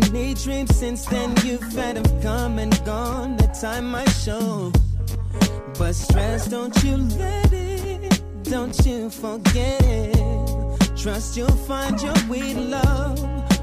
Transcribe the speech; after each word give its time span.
Many 0.00 0.34
dreams 0.34 0.76
since 0.76 1.06
then 1.06 1.34
you've 1.44 1.72
had 1.72 1.96
them 1.96 2.22
come 2.22 2.58
and 2.58 2.72
gone, 2.84 3.36
the 3.36 3.46
time 3.60 3.90
might 3.90 4.10
show. 4.10 4.72
But 5.78 5.94
stress, 5.94 6.46
don't 6.48 6.76
you 6.84 6.96
let 6.96 7.52
it, 7.52 8.22
don't 8.44 8.78
you 8.86 9.10
forget 9.10 9.82
it. 9.82 10.96
Trust 10.96 11.36
you'll 11.36 11.48
find 11.48 12.00
your 12.00 12.14
way 12.28 12.54
to 12.54 12.60
love. 12.60 13.18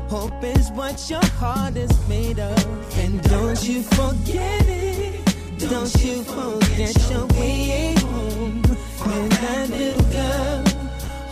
Hope 0.10 0.44
is 0.44 0.72
what 0.72 1.10
your 1.10 1.26
heart 1.40 1.76
is 1.76 1.92
made 2.08 2.40
of. 2.40 2.98
And 2.98 3.22
don't 3.24 3.62
you 3.68 3.82
forget 3.82 4.66
it, 4.68 5.26
don't 5.58 5.94
you 6.04 6.24
forget 6.24 6.96
your 7.12 7.26
way 7.28 7.96
home. 8.00 8.64
And 9.06 9.32
that 9.32 9.70
little 9.70 10.10
girl, 10.12 10.64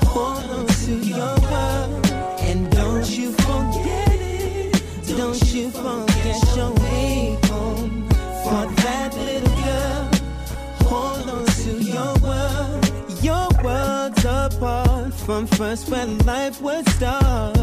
hold 0.08 0.46
on 0.60 0.68
to 0.68 0.96
your 0.98 1.36
world. 1.52 2.08
And 2.42 2.70
don't 2.72 3.10
you 3.10 3.32
forget 3.32 4.08
it, 4.10 4.13
don't 5.18 5.54
you 5.54 5.70
forget 5.70 6.56
your 6.56 6.72
way 6.72 7.38
home. 7.46 8.08
For 8.44 8.66
that 8.84 9.14
little 9.16 9.56
girl, 9.64 10.10
hold 10.90 11.30
on 11.30 11.46
to 11.46 11.72
your 11.82 12.14
world. 12.26 12.92
Your 13.22 13.48
world's 13.64 14.26
apart 14.26 15.14
from 15.14 15.48
first 15.48 15.90
where 15.90 16.06
life 16.06 16.62
would 16.62 16.88
start. 16.90 17.58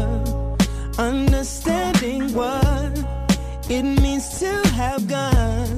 Understanding 0.97 2.33
what 2.33 2.91
it 3.69 3.83
means 3.83 4.39
to 4.39 4.51
have 4.69 5.07
got 5.07 5.69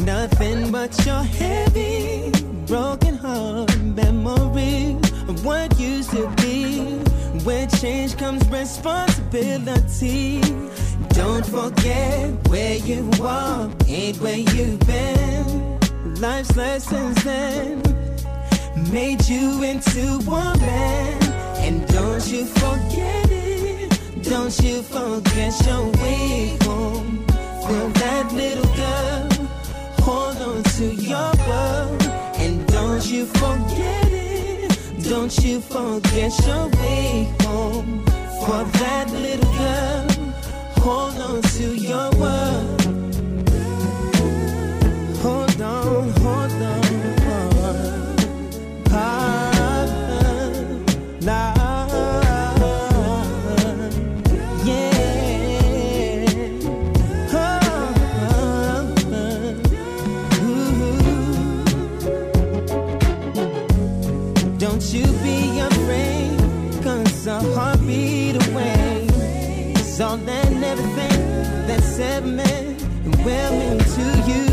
nothing 0.00 0.70
but 0.70 0.92
your 1.06 1.22
heavy, 1.22 2.30
broken 2.66 3.16
heart 3.16 3.76
memory 3.78 4.96
of 5.28 5.44
what 5.44 5.78
used 5.78 6.10
to 6.10 6.28
be. 6.42 6.98
When 7.44 7.68
change 7.68 8.16
comes 8.16 8.48
responsibility. 8.48 10.40
Don't 11.16 11.46
forget 11.46 12.28
where 12.48 12.76
you 12.76 13.10
are, 13.22 13.70
ain't 13.86 14.20
where 14.20 14.36
you've 14.36 14.80
been. 14.80 15.80
Life's 16.20 16.54
lessons 16.56 17.24
then 17.24 17.80
made 18.92 19.26
you 19.26 19.62
into 19.62 20.20
a 20.28 20.58
man. 20.58 21.22
And 21.64 21.88
don't 21.88 22.30
you 22.30 22.44
forget 22.44 23.30
it, 23.30 24.22
don't 24.24 24.60
you 24.60 24.82
forget 24.82 25.52
your 25.66 25.90
way 26.02 26.58
home. 26.62 27.24
Feel 27.66 27.88
that 28.02 28.30
little 28.32 28.70
girl, 28.76 29.48
hold 30.04 30.36
on 30.36 30.62
to 30.62 30.94
your 30.94 31.32
world. 31.48 32.02
And 32.44 32.66
don't 32.66 33.06
you 33.06 33.24
forget 33.24 34.08
it, 34.12 35.02
don't 35.02 35.34
you 35.42 35.60
forget 35.60 36.32
your 36.46 36.68
way 36.80 37.32
home. 37.40 38.04
For 38.44 38.64
that 38.80 39.10
little 39.10 39.52
girl, 39.56 40.15
hold 40.86 41.18
on 41.18 41.42
to 41.42 41.74
your 41.74 42.10
world. 42.12 42.85
Meant 71.98 72.82
and 73.24 73.78
to 73.80 74.06
you. 74.30 74.46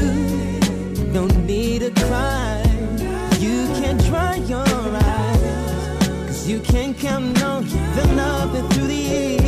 Need 1.45 1.81
to 1.81 1.91
cry, 2.05 2.63
you 3.39 3.67
can 3.79 3.97
dry 4.09 4.35
your 4.35 4.65
you 6.47 6.59
can 6.59 6.93
count 6.93 7.43
on 7.43 7.65
the 7.65 8.05
love 8.15 8.53
that 8.53 8.73
through 8.73 8.87
the 8.87 8.95
years. 8.95 9.43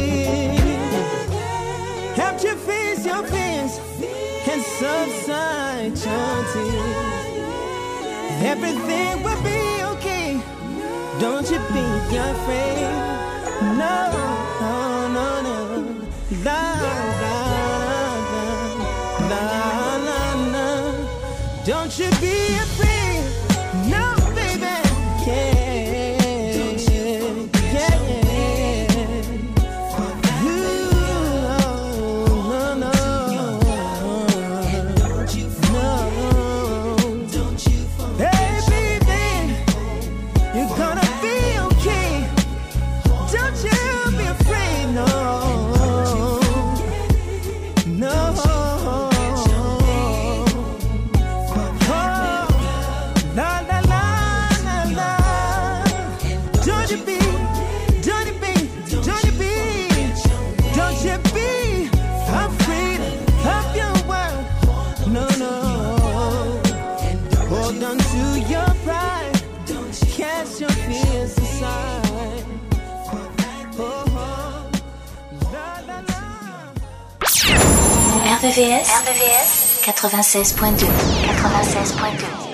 Your 3.05 3.23
fears 3.23 3.79
and 4.55 4.63
subside 4.63 5.93
your 6.05 6.45
tears. 6.51 7.25
Everything 8.51 9.23
will 9.23 9.41
be 9.43 9.83
okay. 9.93 10.41
Don't 11.19 11.49
you 11.51 11.59
be 11.73 11.85
afraid. 12.17 12.91
No, 13.77 13.97
no, 14.61 15.07
no, 15.17 15.41
no. 15.41 15.57
La, 16.43 16.74
You 21.97 22.09
be 22.19 22.74
RVVS. 79.05 79.81
RVVS 79.83 79.85
96.2. 79.85 80.87
96.2. 80.87 82.44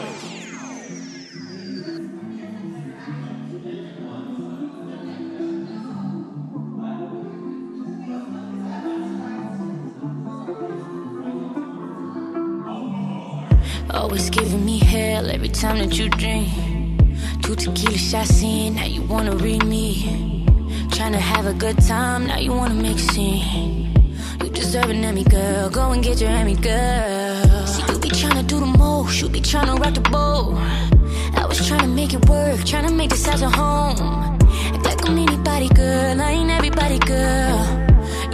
house 33.31 33.41
a 33.41 33.49
home. 33.49 34.37
Act 34.75 34.85
like 34.85 35.07
I'm 35.07 35.17
anybody, 35.17 35.69
girl. 35.69 36.21
I 36.21 36.31
ain't 36.31 36.51
everybody, 36.51 36.99
girl. 36.99 37.59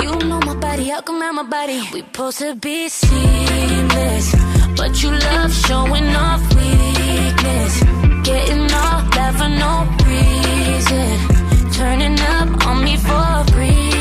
You 0.02 0.12
know 0.28 0.40
my 0.40 0.56
body 0.56 0.86
how 0.90 1.02
come 1.02 1.20
not 1.20 1.34
my 1.36 1.44
body? 1.44 1.80
We 1.94 2.00
supposed 2.02 2.40
to 2.40 2.56
be 2.56 2.90
seamless, 2.90 4.28
but 4.78 4.92
you 5.02 5.10
love 5.12 5.52
showing 5.66 6.10
off 6.26 6.42
weakness, 6.56 7.74
getting 8.30 8.66
all 8.82 9.02
that 9.16 9.32
for 9.40 9.52
no 9.64 9.74
reason, 10.10 11.10
turning 11.78 12.20
up 12.36 12.68
on 12.68 12.84
me 12.84 12.96
for 12.98 13.24
a 13.40 13.44
breathing. 13.52 13.97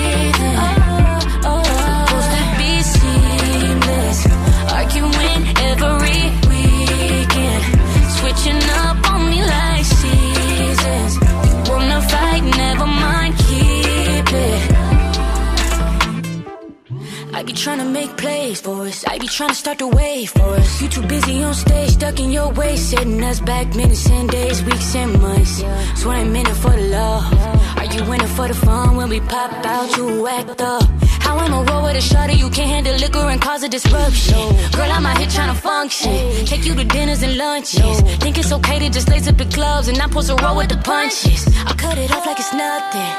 Be 17.46 17.52
trying 17.52 17.78
to 17.78 17.84
make 17.84 18.16
plays 18.16 18.60
for 18.60 18.87
us. 18.87 19.04
I 19.06 19.19
be 19.19 19.28
trying 19.28 19.50
to 19.50 19.54
start 19.54 19.78
the 19.78 19.87
wave 19.87 20.31
for 20.31 20.50
us. 20.60 20.82
You 20.82 20.88
too 20.88 21.06
busy 21.06 21.43
on 21.44 21.54
stage, 21.54 21.90
stuck 21.90 22.19
in 22.19 22.32
your 22.32 22.52
ways, 22.52 22.81
setting 22.81 23.22
us 23.22 23.40
back 23.40 23.75
minutes 23.76 24.10
and 24.10 24.28
days, 24.28 24.64
weeks 24.64 24.94
and 24.96 25.12
months. 25.22 25.62
So 26.00 26.10
I 26.10 26.20
ain't 26.20 26.37
in 26.37 26.46
it 26.46 26.56
for 26.56 26.72
the 26.72 26.88
love. 26.98 27.32
Are 27.78 27.84
you 27.84 28.12
in 28.12 28.26
for 28.37 28.48
the 28.48 28.54
fun 28.54 28.96
when 28.96 29.08
we 29.08 29.20
pop 29.20 29.52
out? 29.64 29.96
You 29.96 30.26
act 30.26 30.60
up. 30.60 30.82
How 31.20 31.37
I'ma 31.38 31.62
roll 31.70 31.84
with 31.84 31.96
a 31.96 32.04
shawty 32.14 32.37
you 32.37 32.50
can't 32.50 32.69
handle 32.69 32.96
liquor 32.96 33.26
and 33.32 33.40
cause 33.40 33.62
a 33.62 33.69
disruption. 33.69 34.42
Girl, 34.72 34.90
I'm 34.90 35.06
out 35.06 35.19
here 35.19 35.28
trying 35.28 35.54
to 35.54 35.60
function. 35.60 36.46
Take 36.46 36.64
you 36.66 36.75
to 36.75 36.84
dinners 36.84 37.22
and 37.22 37.37
lunches. 37.37 38.00
Think 38.22 38.38
it's 38.38 38.52
okay 38.52 38.78
to 38.81 38.90
just 38.90 39.08
lace 39.08 39.28
up 39.28 39.38
your 39.38 39.50
gloves 39.50 39.87
and 39.88 39.99
not 39.99 40.08
supposed 40.08 40.28
to 40.31 40.37
roll 40.42 40.56
with 40.56 40.69
the 40.69 40.78
punches. 40.78 41.46
I 41.66 41.72
cut 41.75 41.96
it 41.99 42.10
off 42.10 42.26
like 42.26 42.40
it's 42.40 42.52
nothing. 42.52 43.12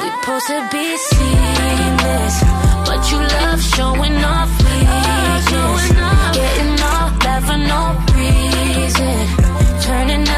We 0.00 0.10
supposed 0.20 0.46
to 0.48 0.68
be 0.72 0.96
seamless, 0.96 2.63
but 2.94 3.10
you 3.10 3.18
love 3.18 3.60
showing 3.60 4.16
off 4.24 4.50
getting 6.32 6.76
that 7.26 7.58
no 7.72 7.82
reason, 8.14 9.16
turning 9.82 10.33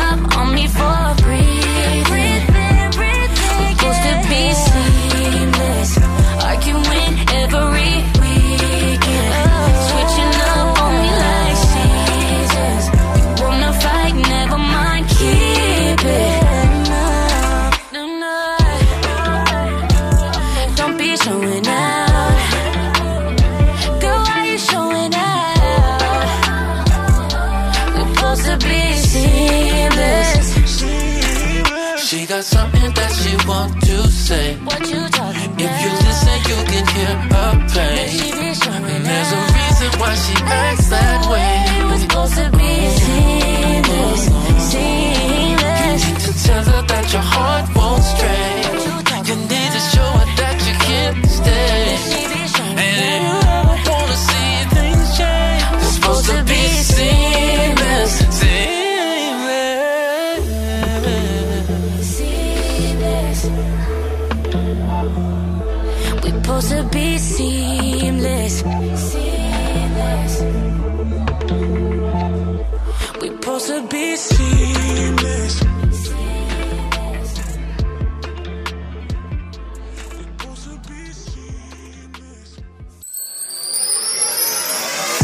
she 40.27 40.35
acts 40.47 40.86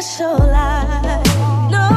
special, 0.00 0.40
I 0.40 1.20
know. 1.70 1.88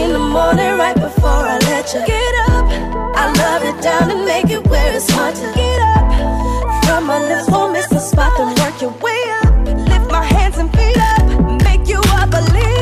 In 0.00 0.12
the 0.12 0.18
morning, 0.18 0.78
right 0.78 0.94
before 0.94 1.44
I 1.54 1.58
let 1.70 1.92
you 1.92 2.00
get 2.06 2.34
up, 2.48 2.64
I 3.14 3.26
love 3.42 3.62
it 3.62 3.82
down 3.82 4.10
and 4.10 4.24
make 4.24 4.48
it 4.50 4.66
where 4.68 4.94
it's 4.96 5.10
hard 5.10 5.34
to 5.34 5.52
get 5.54 5.80
up. 5.96 6.84
From 6.84 7.06
my 7.06 7.18
lips, 7.28 7.50
won't 7.50 7.72
miss 7.74 7.92
a 7.92 8.00
spot, 8.00 8.32
then 8.38 8.54
work 8.64 8.80
your 8.80 8.94
way 9.04 9.22
up. 9.42 9.52
Lift 9.90 10.10
my 10.10 10.24
hands 10.24 10.56
and 10.56 10.72
feet 10.72 10.96
up, 10.96 11.22
make 11.62 11.86
you 11.86 12.00
a 12.00 12.26
believer, 12.26 12.81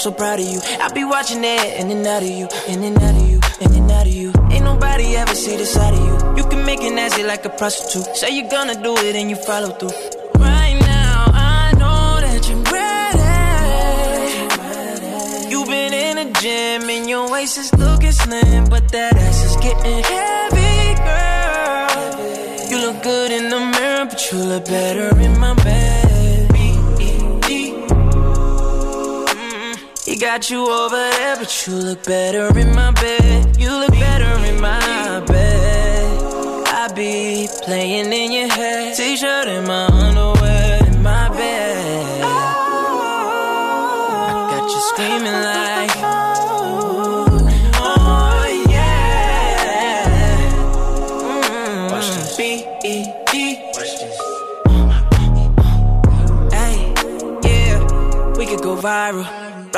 so 0.00 0.10
proud 0.10 0.40
of 0.40 0.46
you. 0.46 0.58
I 0.80 0.88
be 0.94 1.04
watching 1.04 1.44
it 1.44 1.78
in 1.78 1.90
and 1.90 2.06
out 2.06 2.22
of 2.22 2.28
you, 2.28 2.48
in 2.68 2.82
and 2.82 2.96
out 3.02 3.14
of 3.14 3.28
you, 3.28 3.38
in 3.60 3.74
and 3.74 3.90
out 3.90 4.06
of 4.06 4.12
you. 4.12 4.32
Ain't 4.50 4.64
nobody 4.64 5.14
ever 5.14 5.34
see 5.34 5.56
the 5.56 5.66
side 5.66 5.92
of 5.92 6.00
you. 6.00 6.36
You 6.38 6.48
can 6.48 6.64
make 6.64 6.80
it 6.80 6.94
nasty 6.94 7.22
like 7.22 7.44
a 7.44 7.50
prostitute. 7.50 8.16
Say 8.16 8.30
you're 8.30 8.48
gonna 8.48 8.82
do 8.82 8.96
it 8.96 9.14
and 9.14 9.28
you 9.28 9.36
follow 9.36 9.68
through. 9.78 9.92
Right 10.38 10.78
now, 10.80 11.24
I 11.34 11.72
know 11.76 12.18
that 12.24 12.48
you're 12.48 12.62
ready. 12.72 13.20
You've 15.50 15.68
been 15.68 15.92
in 15.92 16.16
the 16.16 16.32
gym 16.40 16.88
and 16.88 17.06
your 17.06 17.30
waist 17.30 17.58
is 17.58 17.70
looking 17.74 18.12
slim, 18.12 18.70
but 18.70 18.88
that 18.92 19.14
ass 19.16 19.44
is 19.44 19.56
getting 19.56 20.02
heavy, 20.02 20.94
girl. 21.08 22.70
You 22.70 22.78
look 22.86 23.02
good 23.02 23.32
in 23.32 23.50
the 23.50 23.60
mirror, 23.60 24.06
but 24.06 24.32
you 24.32 24.38
look 24.38 24.64
better 24.64 25.20
in 25.20 25.38
my 25.38 25.52
bed. 25.62 26.09
Got 30.20 30.50
you 30.50 30.70
over 30.70 30.96
there, 30.96 31.36
but 31.36 31.66
you 31.66 31.74
look 31.74 32.04
better 32.04 32.46
in 32.58 32.74
my 32.74 32.90
bed. 32.92 33.56
You 33.56 33.70
look 33.70 33.92
better 33.92 34.44
in 34.44 34.60
my 34.60 35.20
bed. 35.20 36.66
I 36.66 36.92
be 36.94 37.48
playing 37.64 38.12
in 38.12 38.30
your 38.30 38.48
head, 38.48 38.96
t-shirt 38.96 39.48
in 39.48 39.66
my 39.66 39.89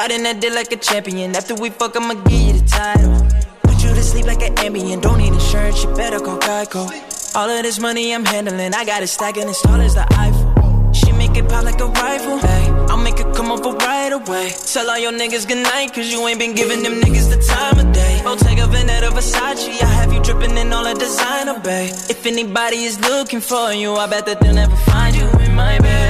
Riding 0.02 0.25
that 0.25 0.40
dick 0.40 0.52
like 0.52 0.73
a 0.73 0.76
champion. 0.76 1.37
After 1.37 1.54
we 1.54 1.71
fuck, 1.71 1.94
I'ma 1.94 2.14
give 2.26 2.32
you 2.32 2.54
the 2.59 2.66
title. 2.66 3.23
Put 3.62 3.85
you 3.85 3.94
to 3.94 4.02
sleep 4.02 4.26
like 4.26 4.42
an 4.42 4.52
Ambien. 4.56 5.00
Don't 5.00 5.18
need 5.18 5.32
insurance, 5.32 5.85
you 5.85 5.94
better 5.94 6.18
call 6.18 6.40
Geico. 6.40 6.90
All 7.37 7.49
of 7.49 7.62
this 7.62 7.78
money 7.78 8.12
I'm 8.12 8.25
handling, 8.25 8.75
I 8.75 8.85
got 8.85 9.04
it 9.04 9.06
stacking 9.06 9.49
as 9.49 9.61
tall 9.61 9.80
as 9.80 9.94
the 9.94 10.04
Eiffel. 10.18 10.92
She 10.92 11.12
make 11.12 11.37
it 11.37 11.49
pop 11.49 11.62
like 11.62 11.80
a 11.80 11.87
rifle. 11.87 12.38
Hey, 12.38 12.66
I'll 12.90 12.97
make 12.97 13.21
it 13.21 13.32
come 13.37 13.52
over 13.52 13.71
right 13.78 14.12
away. 14.12 14.50
Tell 14.73 14.90
all 14.90 14.99
your 14.99 15.12
niggas 15.12 15.47
goodnight, 15.47 15.94
cause 15.94 16.11
you 16.11 16.26
ain't 16.26 16.40
been 16.40 16.56
giving 16.56 16.82
them 16.82 16.94
niggas 16.94 17.30
the 17.30 17.40
time 17.40 17.78
of 17.78 17.94
day. 17.94 18.23
I'll 18.26 18.37
take 18.37 18.59
Bottega 18.59 18.75
Veneta 18.75 19.11
Versace, 19.16 19.80
I 19.82 19.87
have 19.87 20.12
you 20.12 20.21
dripping 20.21 20.56
in 20.59 20.73
all 20.73 20.82
the 20.82 20.99
designer, 20.99 21.61
babe. 21.61 21.94
If 22.11 22.26
anybody 22.26 22.82
is 22.90 22.99
looking 22.99 23.40
for 23.40 23.73
you, 23.73 23.94
I 23.94 24.09
bet 24.09 24.26
that 24.26 24.40
they'll 24.40 24.52
never 24.52 24.75
find 24.90 25.14
you 25.14 25.28
in 25.47 25.54
my 25.54 25.78
bed 25.78 26.01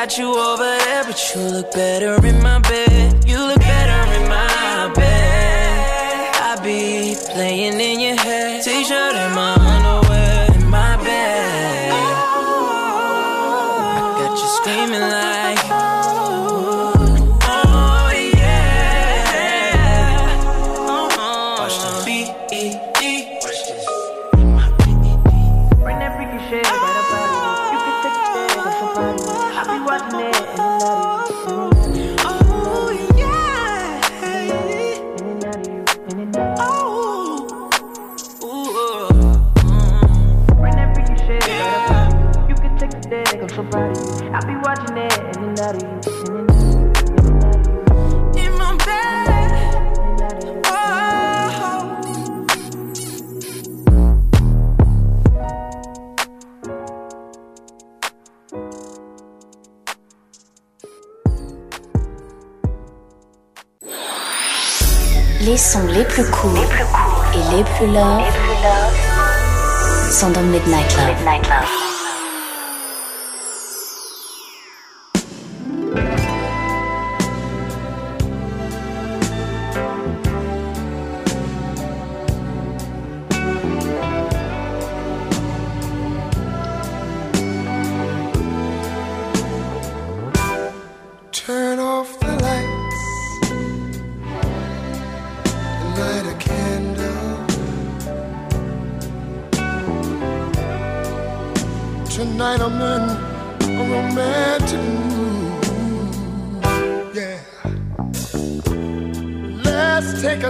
got 0.00 0.16
you 0.16 0.34
over 0.34 0.64
there, 0.64 1.04
but 1.04 1.34
you 1.34 1.42
look 1.42 1.72
better 1.72 2.26
in 2.26 2.42
my 2.42 2.58
bed. 2.60 3.22
You 3.28 3.38
look 3.38 3.59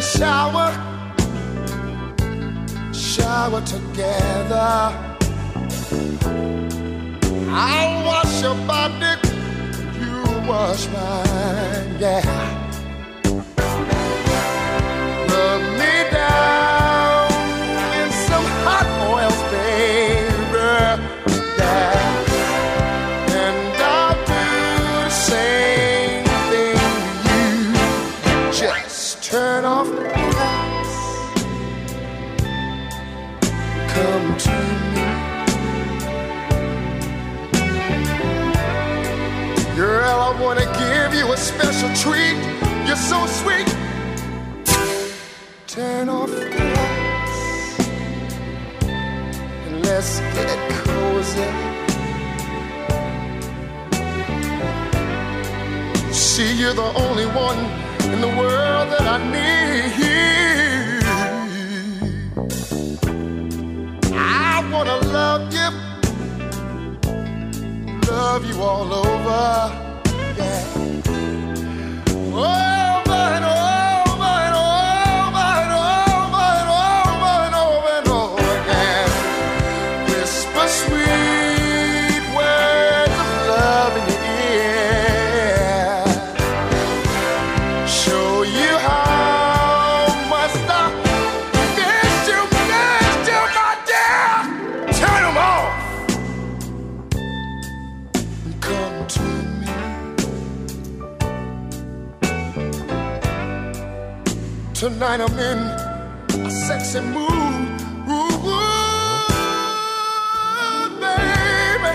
a 0.00 0.02
shower, 0.02 0.70
shower 2.94 3.60
together. 3.60 4.70
I'll 7.50 8.06
wash 8.06 8.42
your 8.42 8.54
body, 8.66 9.12
you 10.00 10.22
wash 10.48 10.86
mine, 10.88 12.00
yeah. 12.00 12.59
Special 41.80 42.12
treat. 42.12 42.36
You're 42.86 42.96
so 42.96 43.26
sweet. 43.26 43.68
Turn 45.66 46.08
off 46.08 46.28
the 46.30 46.50
lights 46.50 47.78
and 49.66 49.82
let's 49.84 50.20
get 50.34 50.58
cozy. 50.84 51.50
See, 56.12 56.52
you're 56.60 56.74
the 56.74 56.92
only 57.06 57.26
one 57.26 57.58
in 58.12 58.20
the 58.20 58.32
world 58.40 58.90
that 58.92 59.02
I 59.02 59.18
need. 59.36 59.50
I 64.14 64.68
wanna 64.72 64.98
love 65.18 65.52
you, 65.54 65.70
love 68.10 68.44
you 68.44 68.60
all 68.60 68.92
over. 68.92 69.72
Yeah. 70.36 70.79
Tonight 105.00 105.22
I'm 105.22 105.38
in 105.38 105.58
a 106.44 106.50
sexy 106.50 107.00
mood. 107.00 107.30
Ooh, 108.06 108.48
ooh, 108.50 109.30
baby. 111.00 111.94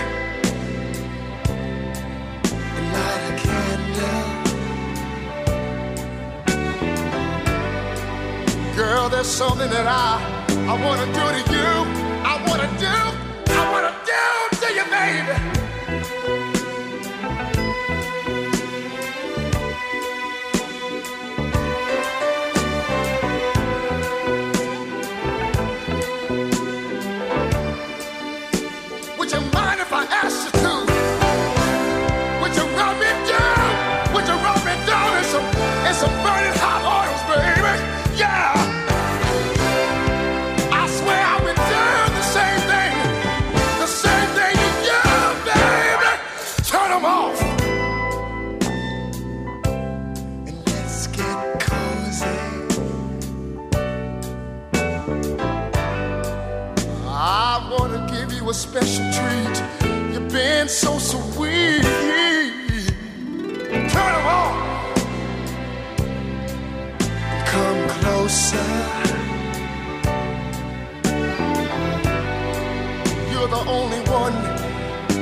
And 2.74 2.86
light 2.94 3.24
a 3.30 3.32
candle. 3.46 4.22
Girl, 8.74 9.08
there's 9.08 9.28
something 9.28 9.70
that 9.70 9.86
I 9.86 10.20
I 10.66 10.74
wanna 10.84 11.06
do 11.06 11.24
to 11.30 11.42
you. 11.54 11.95
A 58.48 58.54
special 58.54 59.04
treat. 59.12 59.56
You've 60.12 60.28
been 60.32 60.68
so 60.68 60.98
sweet. 60.98 61.82
Turn 63.92 64.12
'em 64.18 64.26
on. 64.40 64.54
Come 67.52 67.80
closer. 67.98 68.68
You're 73.30 73.48
the 73.48 73.64
only 73.78 74.02
one 74.22 74.36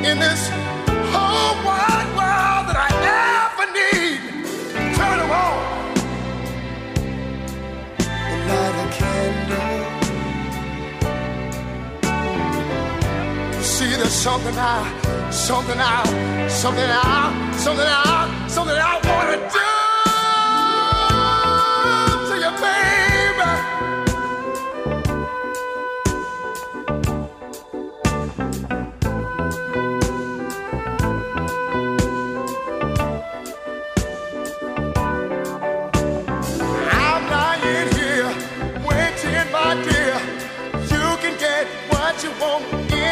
in 0.05 0.19
this 0.19 0.43
something 14.25 14.57
I, 14.57 15.31
something 15.31 15.79
I, 15.79 16.49
something 16.49 16.83
I, 16.83 17.53
something 17.59 17.87
I, 17.87 18.49
something 18.49 18.75
I 18.75 18.99
wanna 19.05 19.37
do 19.53 19.69
to 22.29 22.35
you, 22.43 22.53
baby. 22.65 23.51
I'm 36.91 37.23
lying 37.31 37.89
here, 37.93 38.33
waiting, 38.89 39.47
my 39.53 39.75
dear. 39.85 40.17
You 40.89 41.05
can 41.21 41.35
get 41.39 41.67
what 41.91 42.15
you 42.25 42.33
want 42.41 42.84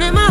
you, 0.00 0.06
turning 0.06 0.14
my 0.14 0.29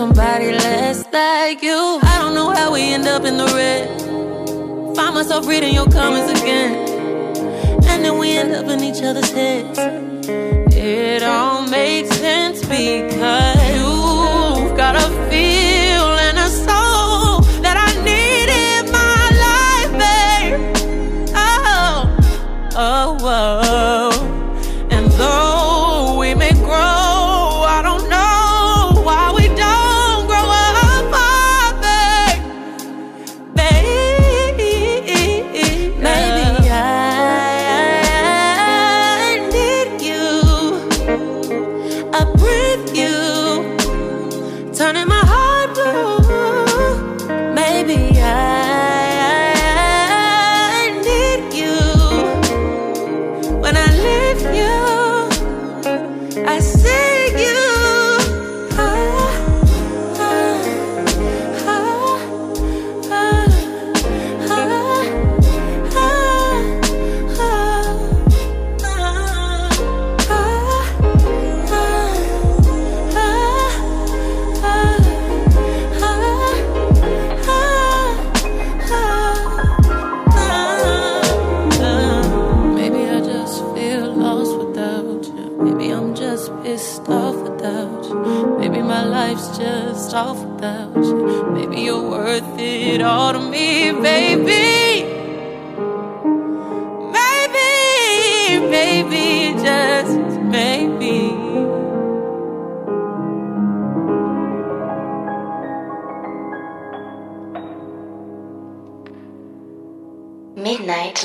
somebody 0.00 0.50
less 0.50 1.04
like 1.12 1.62
you. 1.62 1.98
I 2.02 2.16
don't 2.22 2.32
know 2.32 2.48
how 2.48 2.72
we 2.72 2.80
end 2.94 3.06
up 3.06 3.26
in 3.26 3.36
the 3.36 3.44
red. 3.44 3.86
Find 4.96 5.14
myself 5.14 5.46
reading 5.46 5.74
your 5.74 5.90
comments 5.90 6.40
again. 6.40 6.72
And 7.84 8.02
then 8.02 8.16
we 8.16 8.30
end 8.30 8.54
up 8.54 8.64
in 8.64 8.80
each 8.80 9.02
other's 9.02 9.30
heads. 9.30 9.78
It 10.74 11.22
all 11.22 11.68
makes 11.68 12.16
sense 12.16 12.64
because. 12.64 13.59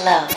Love. 0.04 0.30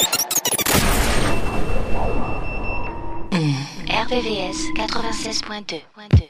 Hmm. 3.32 3.54
RVVS 3.88 4.70
96.2. 4.76 6.27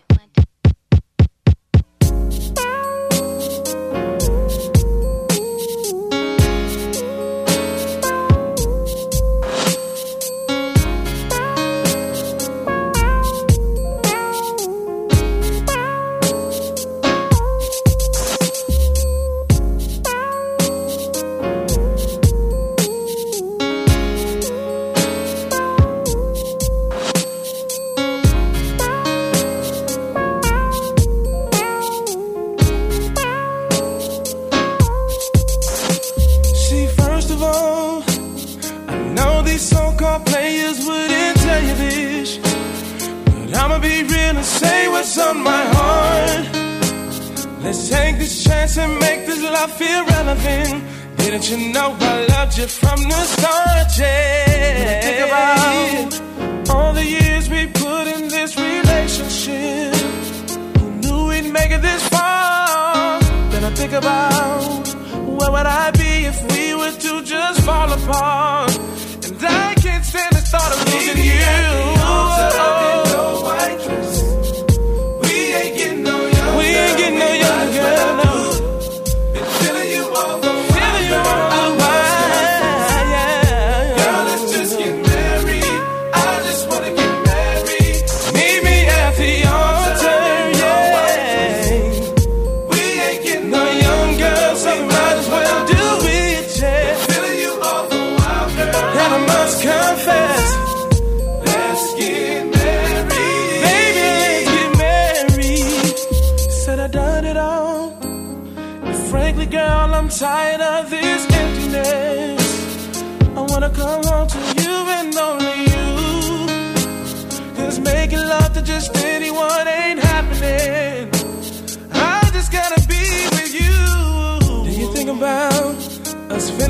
apart. 68.08 68.76
And 69.24 69.44
I 69.44 69.74
can't 69.74 70.04
stand 70.04 70.34
the 70.34 70.40
thought 70.40 70.72
of 70.72 70.94
losing 70.94 71.24
you. 71.24 71.67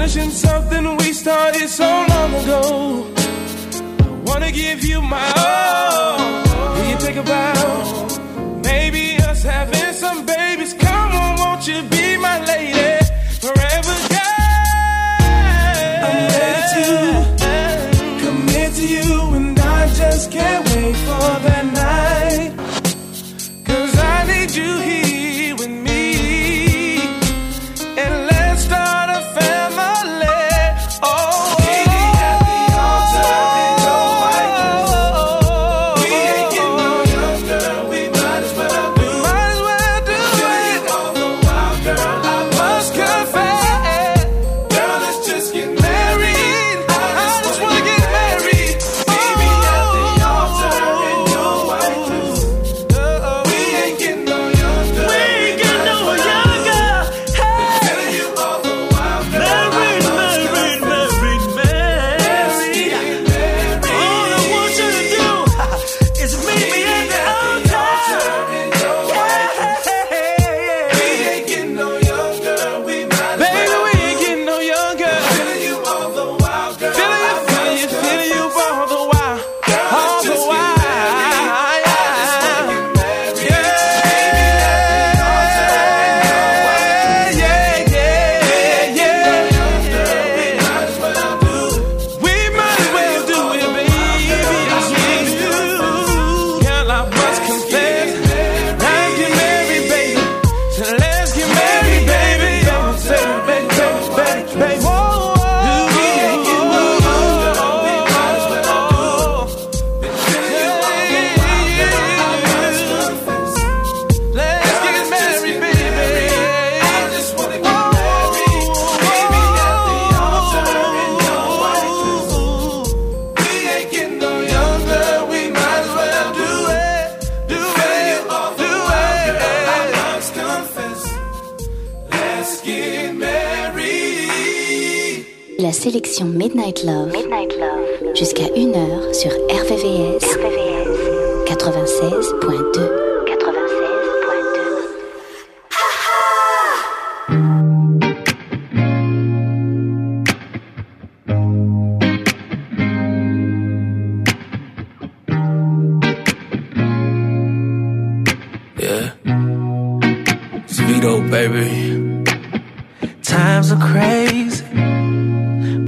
pushing 0.09 0.31
something 0.31 0.97
we 0.97 1.13
started 1.13 1.69
so 1.69 1.85
long 1.85 2.35
ago. 2.43 3.13
I 4.01 4.09
wanna 4.25 4.51
give 4.51 4.83
you 4.83 5.03
my 5.03 5.31
all. 5.37 6.17
Do 6.77 6.89
you 6.89 6.97
think 6.97 7.17
about 7.19 8.65
maybe 8.65 9.19
us 9.19 9.43
having 9.43 9.93
some 9.93 10.25
babies? 10.25 10.73
Come 10.73 11.13
on, 11.13 11.37
won't 11.37 11.69
you 11.69 11.83
be 11.91 12.17
my 12.17 12.43
lady? 12.47 12.98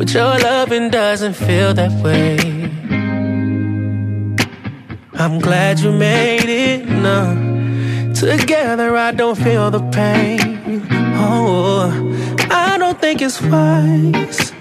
But 0.00 0.14
your 0.14 0.38
loving 0.38 0.90
doesn't 0.90 1.34
feel 1.34 1.74
that 1.74 1.92
way. 2.02 2.38
I'm 5.12 5.38
glad 5.38 5.78
you 5.80 5.92
made 5.92 6.48
it. 6.48 6.88
No, 6.88 7.22
together 8.14 8.96
I 8.96 9.12
don't 9.12 9.36
feel 9.36 9.70
the 9.70 9.82
pain. 9.90 10.86
Oh, 11.16 11.92
I 12.50 12.78
don't 12.78 12.98
think 12.98 13.20
it's 13.20 13.40
wise 13.42 14.52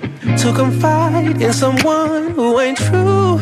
to 0.41 0.53
confide 0.53 1.41
in 1.41 1.53
someone 1.53 2.31
who 2.31 2.59
ain't 2.59 2.77
true. 2.77 3.39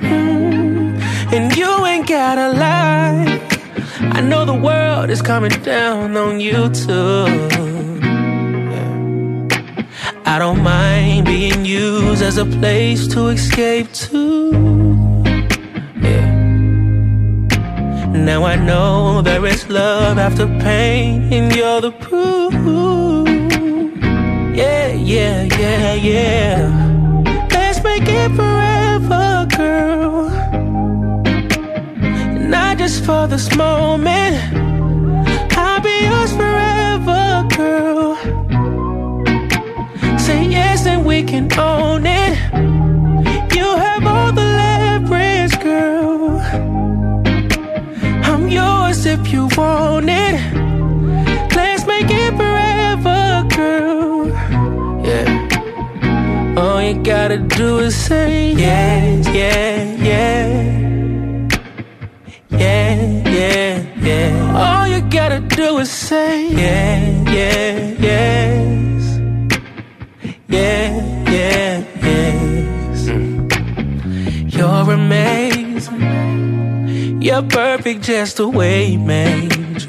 Mm, 0.00 0.98
and 1.34 1.56
you 1.56 1.86
ain't 1.86 2.08
gotta 2.08 2.48
lie. 2.58 3.40
I 4.16 4.20
know 4.22 4.44
the 4.44 4.54
world 4.54 5.10
is 5.10 5.22
coming 5.22 5.56
down 5.62 6.16
on 6.16 6.40
you 6.40 6.70
too. 6.70 7.71
I 10.24 10.38
don't 10.38 10.62
mind 10.62 11.26
being 11.26 11.64
used 11.64 12.22
as 12.22 12.38
a 12.38 12.46
place 12.46 13.06
to 13.08 13.28
escape 13.28 13.92
to. 13.92 14.42
Yeah. 16.00 16.30
Now 18.28 18.44
I 18.44 18.56
know 18.56 19.22
there 19.22 19.44
is 19.46 19.68
love 19.68 20.18
after 20.18 20.46
pain, 20.46 21.32
and 21.32 21.54
you're 21.54 21.80
the 21.80 21.92
proof. 21.92 22.52
Yeah, 24.56 24.92
yeah, 24.92 25.48
yeah, 25.58 25.94
yeah. 25.94 27.24
Let's 27.50 27.82
make 27.82 28.06
it 28.06 28.30
forever, 28.36 29.46
girl 29.56 30.02
not 32.52 32.76
just 32.76 33.04
for 33.04 33.26
this 33.26 33.48
moment. 33.56 34.36
I'll 35.56 35.80
be 35.80 35.96
yours 36.06 36.32
forever, 36.40 37.48
girl. 37.56 38.01
We 41.12 41.22
can 41.22 41.46
own 41.58 42.06
it. 42.06 42.34
You 43.54 43.68
have 43.84 44.04
all 44.06 44.32
the 44.32 44.48
leverage, 44.62 45.54
girl. 45.60 46.40
I'm 48.30 48.48
yours 48.48 49.04
if 49.04 49.22
you 49.32 49.42
want 49.56 50.08
it. 50.08 50.36
Let's 51.58 51.84
make 51.86 52.10
it 52.24 52.32
forever, 52.40 53.46
girl. 53.56 54.28
Yeah. 55.08 56.56
All 56.56 56.80
you 56.82 56.94
gotta 57.02 57.38
do 57.58 57.80
is 57.80 57.94
say 57.94 58.52
yes, 58.52 59.28
yeah, 59.28 59.82
yeah 60.10 60.72
yeah, 62.62 62.94
yeah, 63.38 63.72
yeah. 64.08 64.62
All 64.62 64.86
you 64.86 65.00
gotta 65.18 65.40
do 65.40 65.78
is 65.78 65.90
say 65.90 66.48
yeah, 66.48 66.96
yeah, 67.38 67.94
yes. 68.08 68.32
Yeah, 70.48 70.58
yeah, 70.58 71.01
amazing. 75.12 76.00
You're 77.22 77.42
perfect 77.42 78.02
just 78.02 78.38
the 78.38 78.48
way 78.48 78.86
you 78.86 78.98
made. 78.98 79.88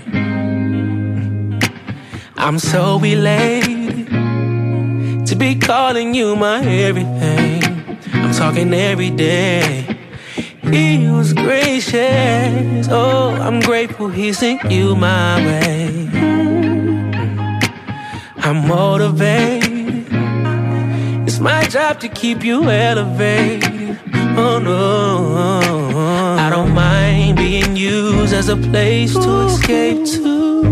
I'm 2.35 2.59
so 2.59 3.01
elated 3.03 4.07
to 5.27 5.35
be 5.35 5.55
calling 5.55 6.13
you 6.13 6.35
my 6.35 6.63
everything. 6.65 7.63
I'm 8.13 8.33
talking 8.33 8.73
every 8.73 9.09
day. 9.09 9.97
He 10.61 11.07
was 11.07 11.33
gracious. 11.33 12.87
Oh, 12.89 13.37
I'm 13.39 13.59
grateful 13.61 14.09
he 14.09 14.33
sent 14.33 14.69
you 14.71 14.95
my 14.95 15.37
way. 15.45 16.09
I'm 18.37 18.67
motivated. 18.67 20.07
It's 21.25 21.39
my 21.39 21.63
job 21.67 22.01
to 22.01 22.09
keep 22.09 22.43
you 22.43 22.69
elevated. 22.69 24.12
Oh 24.35 24.59
no, 24.59 25.95
I 26.39 26.49
don't 26.49 26.73
mind 26.73 27.37
being 27.37 27.75
used 27.75 28.33
as 28.33 28.49
a 28.49 28.57
place 28.57 29.13
to 29.13 29.45
escape 29.45 30.05
to. 30.05 30.65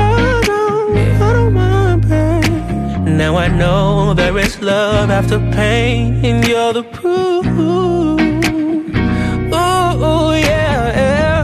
I 0.00 0.42
don't, 0.44 0.96
I 1.22 1.32
don't 1.32 1.54
mind, 1.54 2.08
babe. 2.08 3.16
Now 3.16 3.36
I 3.36 3.48
know 3.48 4.14
there 4.14 4.36
is 4.38 4.60
love 4.60 5.10
after 5.10 5.38
pain, 5.52 6.24
and 6.24 6.46
you're 6.46 6.72
the 6.72 6.82
proof. 6.82 7.46
Ooh, 7.46 8.18
yeah, 10.32 10.92
yeah. 11.02 11.42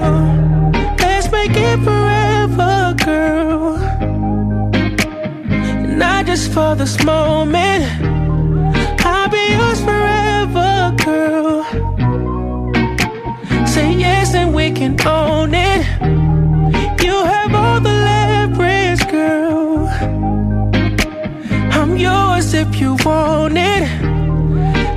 Let's 0.99 1.31
make 1.31 1.53
it 1.55 1.79
forever, 1.85 2.95
girl. 3.05 3.79
Not 5.97 6.27
just 6.27 6.51
for 6.53 6.75
this 6.75 7.03
moment. 7.05 8.10
Want 23.05 23.57
it. 23.57 23.85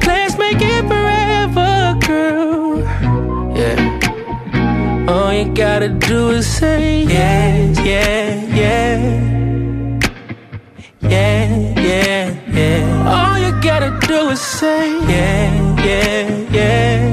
Let's 0.07 0.37
make 0.37 0.61
it 0.61 0.87
forever, 0.87 1.97
girl. 2.07 2.79
Yeah. 3.57 5.07
All 5.07 5.33
you 5.33 5.53
gotta 5.53 5.89
do 5.89 6.29
is 6.31 6.47
say 6.47 7.03
yes, 7.03 7.79
yeah, 7.79 8.55
yeah. 8.55 8.97
Yeah, 11.01 11.47
yeah, 11.89 12.25
yeah. 12.57 13.13
All 13.15 13.37
you 13.37 13.51
gotta 13.61 13.91
do 14.07 14.29
is 14.29 14.41
say 14.41 14.89
yeah, 15.07 15.83
yeah. 15.83 16.29
Yeah, 16.51 17.12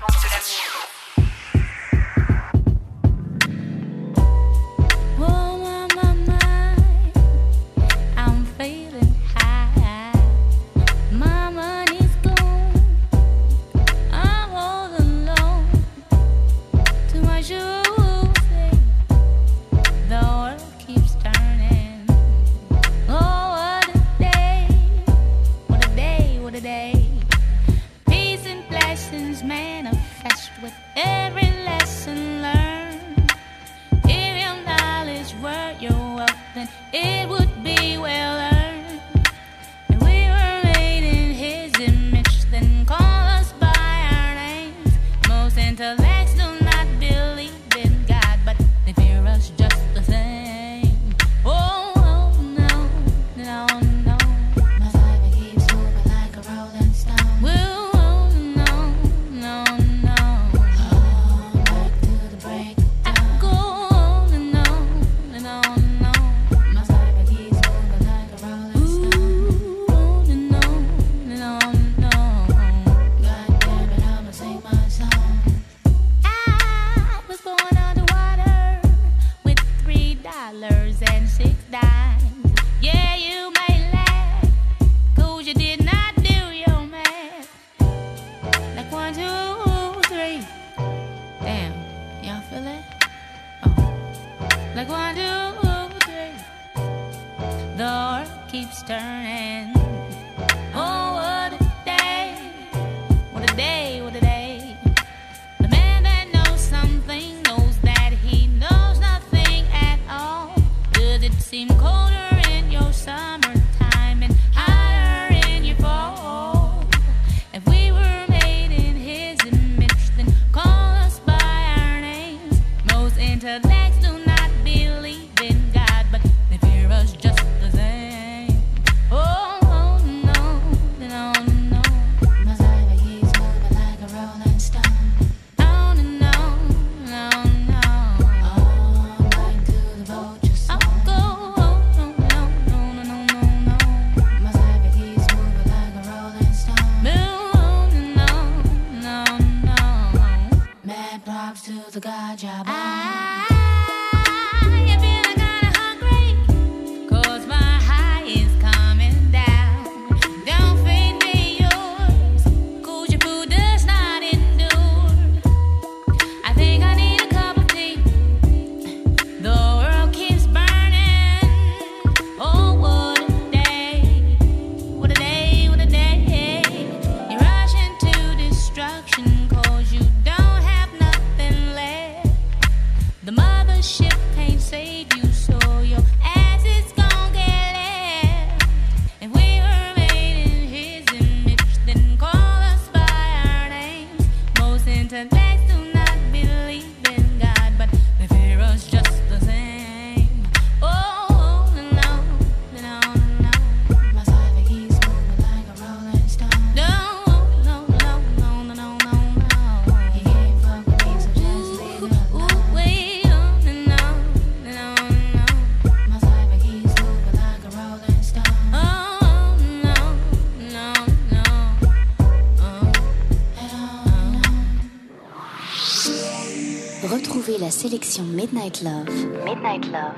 La 227.61 227.69
sélection 227.69 228.23
Midnight 228.23 228.81
Love, 228.81 229.07
Midnight 229.45 229.85
Love, 229.91 230.15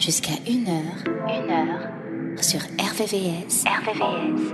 jusqu'à 0.00 0.32
1h, 0.44 1.04
1h, 1.24 2.42
sur 2.42 2.58
RVVS, 2.58 3.62
RVVS, 3.64 4.52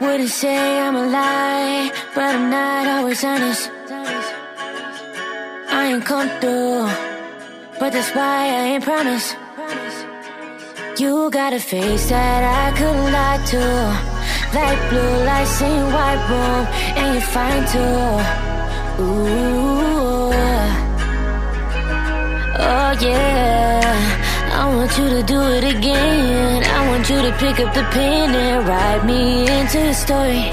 Wouldn't 0.00 0.28
say 0.28 0.78
I'm 0.78 0.94
a 0.94 1.06
lie, 1.06 1.90
but 2.14 2.36
I'm 2.36 2.48
not 2.48 2.86
always 2.86 3.24
honest? 3.24 3.73
I 5.84 5.88
ain't 5.88 6.04
come 6.06 6.30
through, 6.40 6.88
but 7.78 7.92
that's 7.92 8.10
why 8.16 8.48
I 8.58 8.62
ain't 8.72 8.84
promise. 8.84 9.36
You 10.98 11.28
got 11.30 11.52
a 11.52 11.60
face 11.60 12.08
that 12.08 12.42
I 12.62 12.66
could 12.78 13.12
lie 13.12 13.40
to. 13.52 13.64
like 14.58 14.80
blue 14.88 15.16
lights 15.28 15.60
in 15.60 15.82
white 15.96 16.22
room, 16.30 16.64
and 17.00 17.08
you're 17.12 17.28
fine 17.36 17.64
too. 17.74 18.00
Ooh, 19.04 20.32
oh 22.64 22.90
yeah. 23.04 23.84
I 24.60 24.74
want 24.74 24.90
you 24.96 25.06
to 25.16 25.22
do 25.22 25.40
it 25.56 25.64
again. 25.64 26.64
I 26.64 26.88
want 26.88 27.10
you 27.10 27.20
to 27.28 27.32
pick 27.42 27.60
up 27.60 27.74
the 27.74 27.84
pen 27.92 28.34
and 28.34 28.66
write 28.66 29.04
me 29.04 29.20
into 29.58 29.78
your 29.84 29.92
story. 29.92 30.44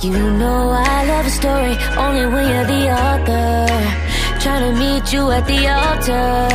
You 0.00 0.16
know 0.40 0.70
I 0.70 1.04
love 1.04 1.26
a 1.26 1.30
story 1.40 1.74
only 2.02 2.24
when 2.32 2.44
you're 2.48 2.68
the 2.74 2.82
author. 3.04 4.09
Trying 4.40 4.74
to 4.74 4.80
meet 4.80 5.12
you 5.12 5.30
at 5.30 5.46
the 5.46 5.68
altar. 5.68 6.48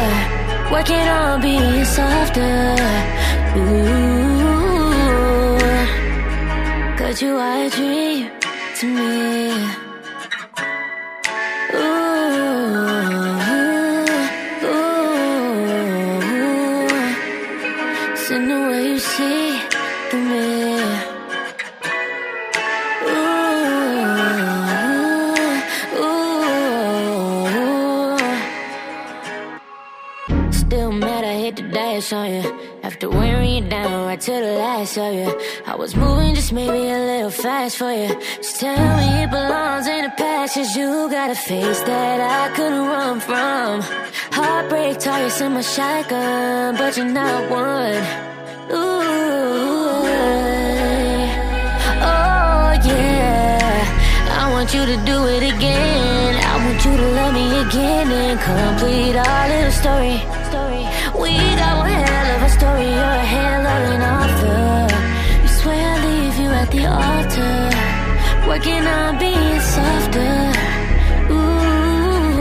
Working 0.72 1.08
on 1.08 1.40
being 1.40 1.86
softer. 1.86 2.76
Ooh, 3.58 4.88
cause 6.98 7.22
you 7.22 7.38
are 7.38 7.66
a 7.66 7.70
dream 7.70 8.32
to 8.80 8.86
me. 8.88 9.85
To 34.26 34.32
the 34.32 34.54
last 34.54 34.98
of 34.98 35.14
you 35.14 35.30
I 35.68 35.76
was 35.76 35.96
moving 35.96 36.34
just 36.34 36.52
maybe 36.52 36.90
a 36.90 36.98
little 36.98 37.30
fast 37.30 37.78
for 37.78 37.92
you 37.92 38.08
Just 38.38 38.60
tell 38.60 38.98
me 38.98 39.24
it 39.24 39.30
belongs 39.30 39.86
in 39.86 40.02
the 40.06 40.10
past 40.18 40.56
Cause 40.56 40.76
you 40.76 41.08
got 41.12 41.30
a 41.30 41.36
face 41.36 41.82
that 41.82 42.20
I 42.22 42.56
couldn't 42.56 42.88
run 42.88 43.20
from. 43.20 43.82
Heartbreak 44.32 44.98
targets 44.98 45.42
in 45.42 45.54
my 45.54 45.62
shotgun 45.62 46.76
But 46.76 46.98
you're 46.98 47.06
not 47.06 47.52
one. 47.52 48.02
Ooh, 48.74 49.06
oh 52.10 52.70
yeah. 52.90 54.42
I 54.42 54.52
want 54.54 54.74
you 54.74 54.86
to 54.88 54.98
do 55.06 55.18
it 55.36 55.44
again. 55.54 56.34
I 56.52 56.56
want 56.66 56.84
you 56.84 56.98
to 56.98 57.08
love 57.20 57.34
me 57.40 57.46
again 57.66 58.08
And 58.24 58.40
complete 58.50 59.16
our 59.16 59.50
little 59.50 59.76
story. 59.82 60.18
We 61.22 61.32
got 61.62 61.78
one 61.78 61.95
Working 68.56 68.88
on 68.88 69.20
being 69.20 69.60
softer? 69.60 70.36
Ooh, 71.30 72.40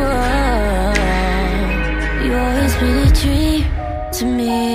you 2.24 2.32
always 2.38 2.74
been 2.76 2.98
a 3.08 3.12
dream 3.20 3.64
to 4.12 4.24
me 4.24 4.73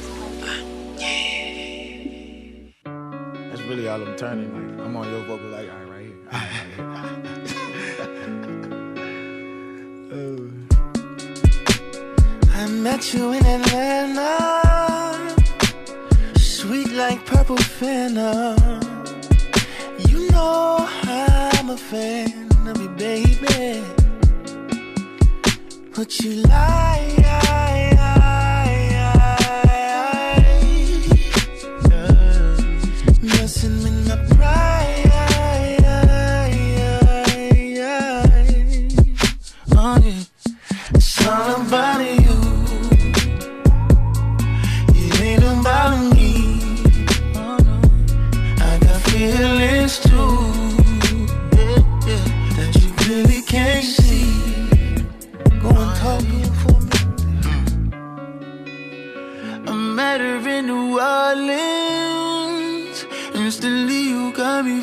That's 3.51 3.61
really 3.61 3.88
all 3.88 4.01
I'm 4.01 4.15
turning. 4.15 4.51
Like 4.51 4.79
I'm 4.84 4.95
on 4.97 5.07
your 5.07 5.21
vocal 5.25 5.49
like 5.49 5.69
right, 5.69 5.88
right 5.88 6.01
here. 6.01 6.17
All 6.32 6.39
right, 6.39 6.51
right 6.79 7.47
here. 7.47 7.61
I 12.55 12.65
met 12.67 13.13
you 13.13 13.34
in 13.34 13.45
Atlanta, 13.45 14.36
sweet 16.39 16.91
like 16.93 17.23
purple 17.27 17.57
fennel. 17.57 18.57
You 20.09 20.27
know 20.32 20.88
I'm 21.03 21.69
a 21.69 21.77
fan 21.77 22.49
of 22.67 22.82
you, 22.82 22.89
baby. 22.89 24.00
But 26.01 26.19
you 26.21 26.41
lie? 26.41 27.90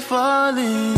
falling. 0.09 0.98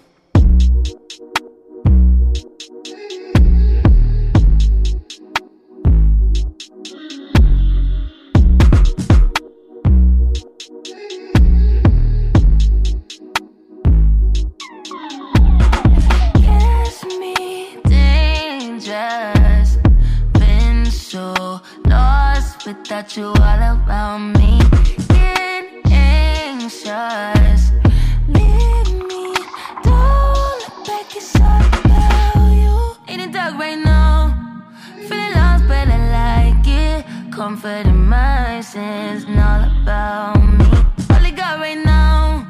all 39.51 39.63
about 39.81 40.35
me. 40.57 40.65
All 41.11 41.25
I 41.29 41.31
got 41.31 41.59
right 41.59 41.81
now, 41.83 42.47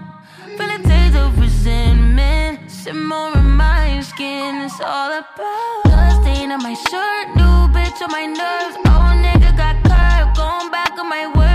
feeling 0.57 0.83
days 0.83 1.15
of 1.15 1.37
resentment. 1.39 2.69
Simmering 2.69 3.51
my 3.63 4.01
skin, 4.01 4.61
it's 4.65 4.79
all 4.79 5.11
about. 5.21 5.83
Blood 5.83 6.13
stain 6.21 6.51
on 6.51 6.61
my 6.61 6.75
shirt, 6.89 7.27
new 7.39 7.57
bitch 7.75 7.99
on 8.05 8.11
my 8.17 8.25
nerves. 8.41 8.75
Old 8.93 9.17
nigga 9.25 9.51
got 9.61 9.75
curved, 9.89 10.37
going 10.37 10.69
back 10.71 10.93
on 10.99 11.09
my 11.09 11.25
word. 11.35 11.50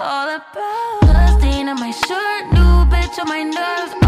all 0.00 0.28
about. 0.28 1.00
Bloodstains 1.00 1.68
on 1.68 1.80
my 1.80 1.90
shirt, 1.90 2.52
new 2.52 2.84
bitch 2.90 3.18
on 3.18 3.28
my 3.28 3.42
nerves. 3.42 4.07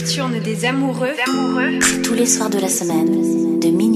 nocturne 0.00 0.40
des 0.40 0.64
amoureux, 0.64 1.12
tous 2.02 2.14
les 2.14 2.24
soirs 2.24 2.48
de 2.48 2.58
la 2.58 2.68
semaine, 2.68 3.60
de 3.60 3.68
minuit 3.68 3.89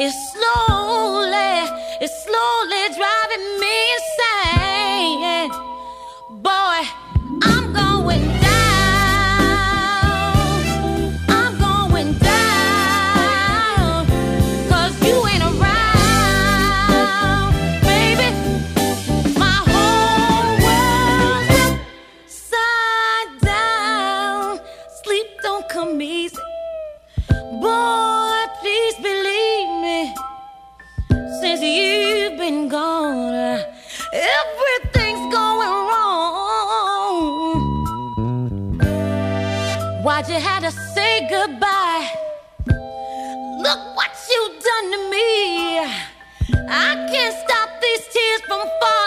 It's 0.00 0.30
slowly, 0.30 1.66
it's 2.00 2.22
slowly 2.22 2.94
driving 2.94 3.58
me 3.58 3.92
insane. 3.94 4.17
some 48.58 48.68
fun. 48.80 48.97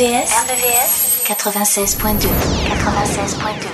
RBVS, 0.00 0.32
RBVS 0.32 1.28
96.2 1.28 2.32
96.2 2.80 3.68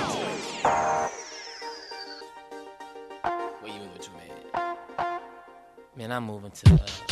Man, 5.95 6.11
I'm 6.11 6.25
moving 6.25 6.51
to 6.51 6.73
uh 6.73 7.06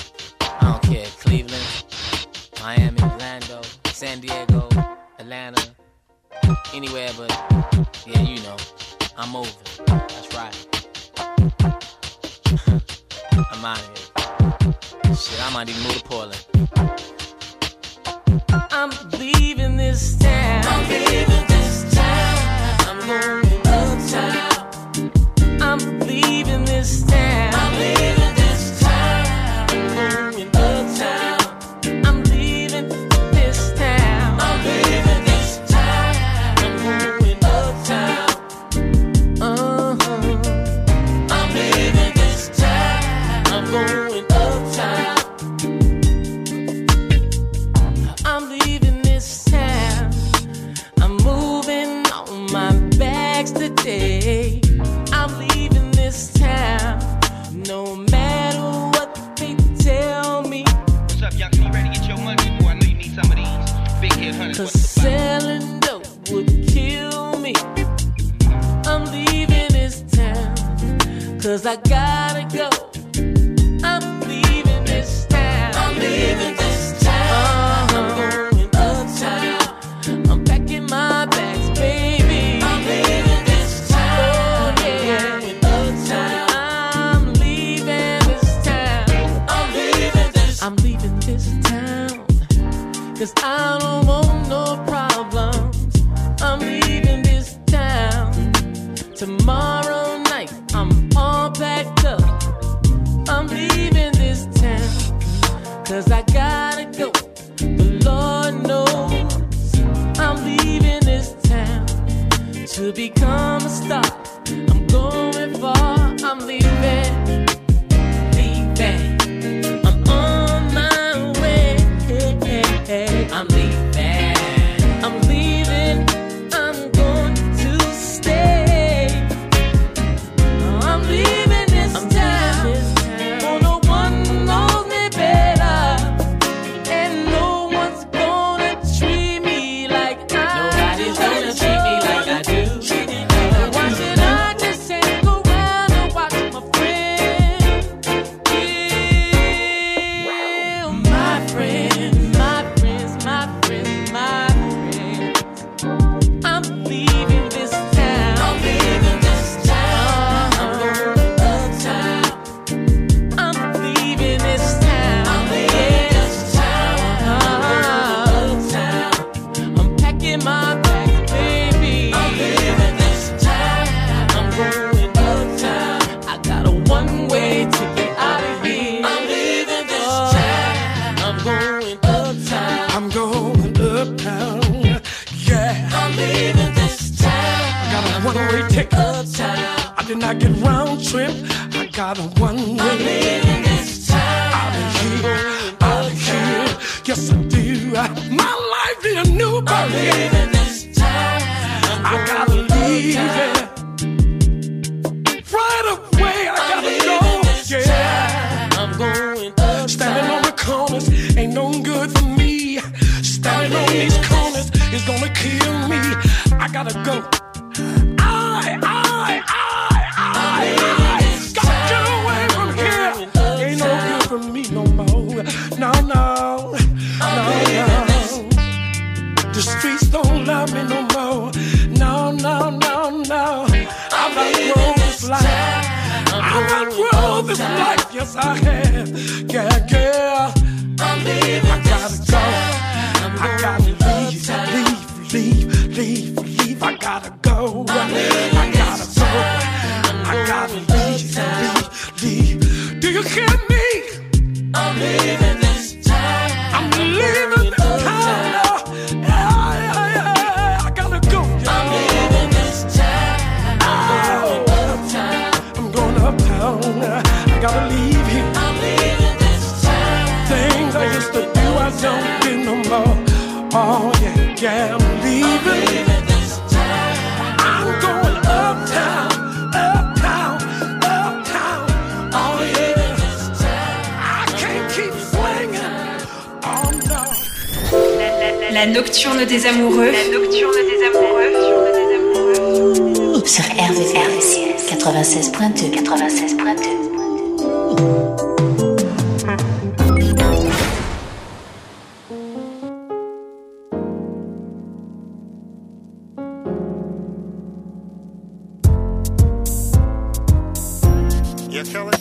Yeah, 311.75 311.83
Kelly? 311.83 312.17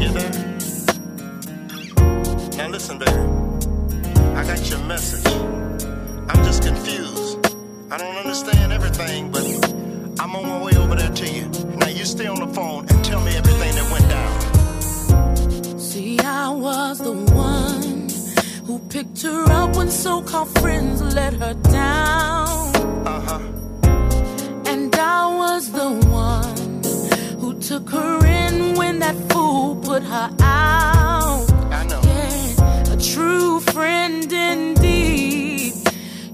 You 0.00 0.08
there? 0.08 0.32
Now 2.56 2.68
listen, 2.68 2.98
baby. 2.98 3.12
I 4.34 4.42
got 4.46 4.70
your 4.70 4.78
message. 4.84 5.26
I'm 6.30 6.42
just 6.42 6.62
confused. 6.62 7.46
I 7.90 7.98
don't 7.98 8.16
understand 8.16 8.72
everything, 8.72 9.30
but 9.30 9.44
I'm 10.18 10.34
on 10.34 10.46
my 10.46 10.64
way 10.64 10.72
over 10.78 10.94
there 10.94 11.10
to 11.10 11.28
you. 11.28 11.46
Now 11.76 11.88
you 11.88 12.06
stay 12.06 12.26
on 12.26 12.40
the 12.40 12.46
phone 12.54 12.86
and 12.88 13.04
tell 13.04 13.20
me 13.20 13.36
everything 13.36 13.74
that 13.74 13.90
went 13.92 14.08
down. 14.08 15.78
See, 15.78 16.18
I 16.20 16.48
was 16.48 17.00
the 17.00 17.12
one 17.12 18.08
who 18.64 18.78
picked 18.88 19.20
her 19.24 19.44
up 19.52 19.76
when 19.76 19.90
so 19.90 20.22
called 20.22 20.58
friends 20.58 21.02
let 21.02 21.34
her 21.34 21.52
down. 21.52 22.76
Uh 23.06 23.20
huh. 23.28 23.40
And 24.64 24.96
I 24.96 25.36
was 25.36 25.70
the 25.70 25.90
one 26.08 26.41
took 27.62 27.90
her 27.90 28.26
in 28.26 28.74
when 28.74 28.98
that 28.98 29.14
fool 29.30 29.76
put 29.76 30.02
her 30.02 30.28
out. 30.40 31.46
I 31.70 31.86
know. 31.86 32.00
Yeah, 32.02 32.92
a 32.92 32.96
true 32.96 33.60
friend 33.60 34.32
indeed. 34.32 35.74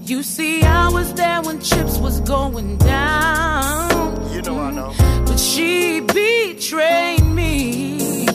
You 0.01 0.23
see, 0.23 0.63
I 0.63 0.89
was 0.89 1.13
there 1.13 1.41
when 1.43 1.61
chips 1.61 1.99
was 1.99 2.19
going 2.21 2.77
down. 2.77 4.33
You 4.33 4.41
know 4.41 4.59
I 4.59 4.71
know. 4.71 4.91
But 5.27 5.39
she 5.39 5.99
betrayed 5.99 7.23
me. 7.23 8.25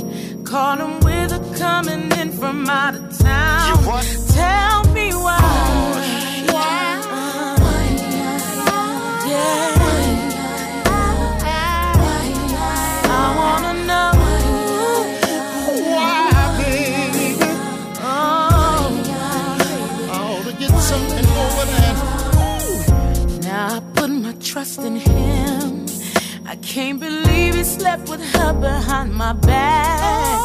Caught 0.44 0.78
him 0.78 1.00
with 1.00 1.32
her 1.32 1.56
coming 1.58 2.12
in 2.12 2.30
from 2.30 2.68
out 2.68 2.94
of 2.94 3.18
town. 3.18 3.68
You 3.70 3.88
what? 3.88 4.04
Tell 4.34 4.84
me 4.94 5.10
why. 5.10 5.40
Why? 5.40 5.93
Trust 24.54 24.78
in 24.78 24.94
him. 24.94 25.84
I 26.46 26.54
can't 26.54 27.00
believe 27.00 27.56
he 27.56 27.64
slept 27.64 28.08
with 28.08 28.22
her 28.34 28.52
behind 28.52 29.12
my 29.12 29.32
back. 29.32 30.38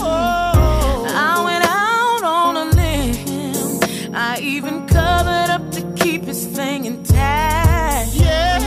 Oh. 0.00 1.06
I 1.06 1.44
went 1.46 1.64
out 1.64 2.22
on 2.24 2.56
a 2.56 2.64
limb. 2.80 4.14
I 4.16 4.40
even 4.40 4.88
covered 4.88 5.50
up 5.56 5.70
to 5.76 5.82
keep 5.94 6.24
his 6.24 6.44
thing 6.44 6.86
intact. 6.86 8.14
Yeah. 8.14 8.58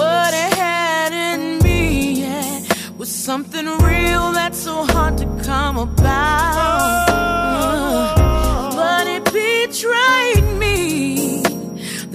What 0.00 0.32
it 0.32 0.52
had 0.54 1.12
in 1.12 1.58
me 1.58 2.12
yeah, 2.22 2.62
was 2.96 3.14
something 3.14 3.66
real 3.66 4.32
that's 4.32 4.58
so 4.58 4.86
hard 4.86 5.18
to 5.18 5.26
come 5.44 5.76
about. 5.76 7.08
But 7.08 7.49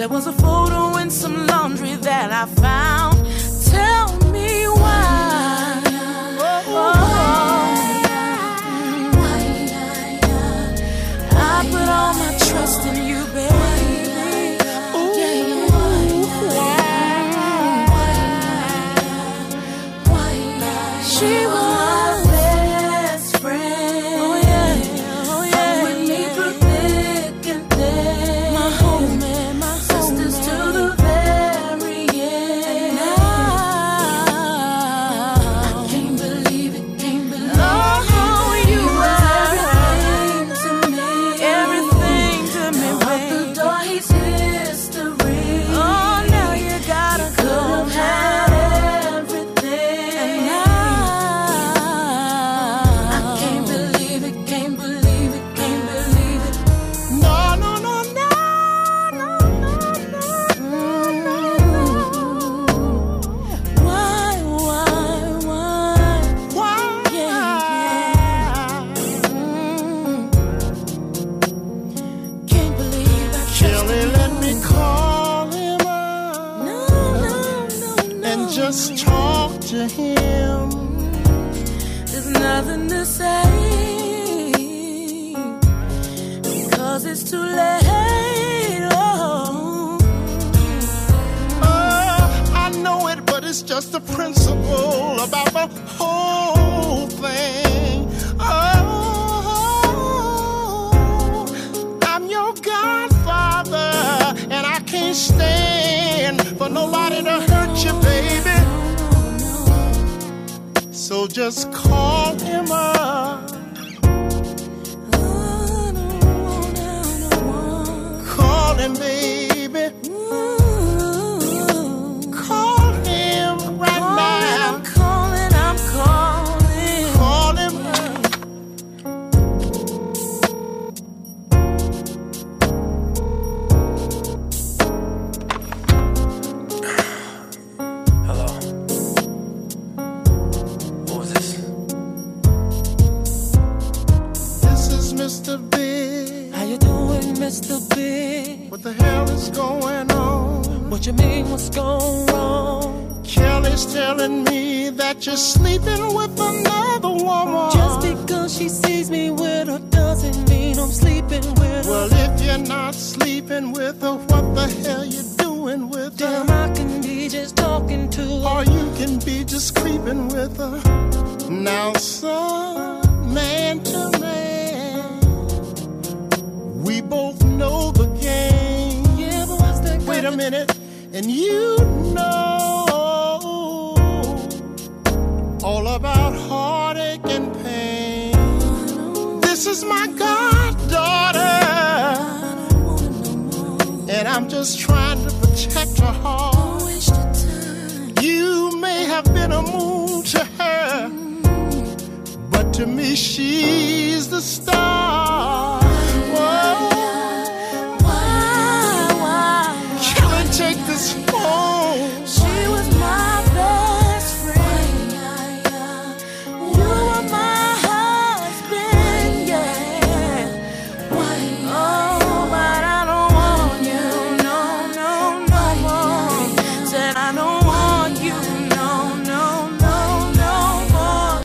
There 0.06 0.14
was 0.14 0.28
a 0.28 0.34
photo 0.34 0.98
in 0.98 1.10
some 1.10 1.48
laundry 1.48 1.96
that 1.96 2.32
I 2.32 2.46
found. 2.62 3.15